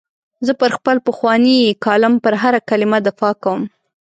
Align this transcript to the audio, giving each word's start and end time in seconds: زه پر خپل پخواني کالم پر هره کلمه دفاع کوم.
زه 0.45 0.51
پر 0.59 0.69
خپل 0.77 0.97
پخواني 1.07 1.59
کالم 1.85 2.13
پر 2.23 2.33
هره 2.43 2.59
کلمه 2.69 2.97
دفاع 3.07 3.33
کوم. 3.43 3.61